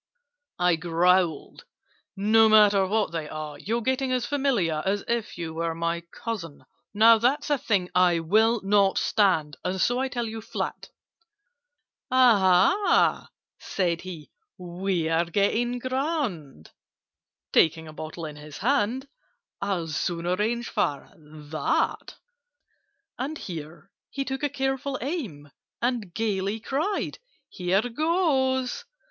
I 0.57 0.77
growled 0.77 1.65
"No 2.17 2.49
matter 2.49 2.87
what 2.87 3.11
they 3.11 3.29
are! 3.29 3.59
You're 3.59 3.83
getting 3.83 4.11
as 4.11 4.25
familiar 4.25 4.81
As 4.83 5.03
if 5.07 5.37
you 5.37 5.53
were 5.53 5.75
my 5.75 6.01
cousin! 6.09 6.63
"Now 6.91 7.19
that's 7.19 7.51
a 7.51 7.57
thing 7.59 7.91
I 7.93 8.17
will 8.19 8.61
not 8.63 8.97
stand, 8.97 9.57
And 9.63 9.79
so 9.79 9.99
I 9.99 10.07
tell 10.07 10.25
you 10.25 10.41
flat." 10.41 10.89
"Aha," 12.09 13.29
said 13.59 14.01
he, 14.01 14.31
"we're 14.57 15.25
getting 15.25 15.77
grand!" 15.77 16.71
(Taking 17.53 17.87
a 17.87 17.93
bottle 17.93 18.25
in 18.25 18.37
his 18.37 18.57
hand) 18.57 19.07
"I'll 19.61 19.85
soon 19.85 20.25
arrange 20.25 20.67
for 20.67 21.11
that!" 21.15 22.15
And 23.19 23.37
here 23.37 23.91
he 24.09 24.25
took 24.25 24.41
a 24.41 24.49
careful 24.49 24.97
aim, 24.99 25.51
And 25.79 26.11
gaily 26.11 26.59
cried 26.59 27.19
"Here 27.49 27.87
goes!" 27.87 28.85